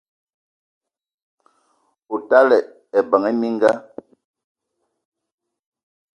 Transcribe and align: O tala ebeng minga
O 2.13 2.15
tala 2.29 2.57
ebeng 2.99 3.27
minga 3.41 3.71